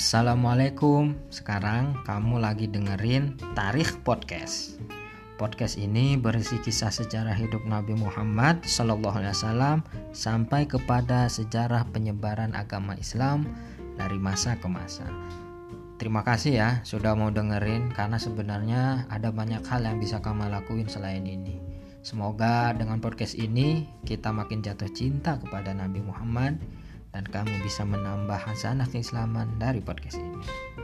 Assalamualaikum. 0.00 1.12
Sekarang 1.28 1.92
kamu 2.08 2.40
lagi 2.40 2.64
dengerin 2.64 3.36
Tarikh 3.52 4.00
Podcast. 4.00 4.80
Podcast 5.36 5.76
ini 5.76 6.16
berisi 6.16 6.56
kisah 6.56 6.88
sejarah 6.88 7.36
hidup 7.36 7.68
Nabi 7.68 7.92
Muhammad 8.00 8.64
Sallallahu 8.64 9.20
Alaihi 9.20 9.36
Wasallam 9.36 9.84
sampai 10.16 10.64
kepada 10.64 11.28
sejarah 11.28 11.84
penyebaran 11.92 12.56
agama 12.56 12.96
Islam 12.96 13.44
dari 14.00 14.16
masa 14.16 14.56
ke 14.56 14.72
masa. 14.72 15.04
Terima 16.00 16.24
kasih 16.24 16.56
ya 16.56 16.70
sudah 16.80 17.12
mau 17.12 17.28
dengerin 17.28 17.92
karena 17.92 18.16
sebenarnya 18.16 19.04
ada 19.12 19.28
banyak 19.28 19.60
hal 19.68 19.84
yang 19.84 20.00
bisa 20.00 20.24
kamu 20.24 20.48
lakuin 20.48 20.88
selain 20.88 21.28
ini. 21.28 21.60
Semoga 22.00 22.72
dengan 22.72 23.04
podcast 23.04 23.36
ini 23.36 23.84
kita 24.08 24.32
makin 24.32 24.64
jatuh 24.64 24.88
cinta 24.96 25.36
kepada 25.36 25.76
Nabi 25.76 26.00
Muhammad 26.00 26.56
dan 27.10 27.26
kamu 27.26 27.54
bisa 27.66 27.82
menambah 27.82 28.38
hasanah 28.38 28.86
keislaman 28.90 29.50
dari 29.58 29.82
podcast 29.82 30.18
ini. 30.18 30.79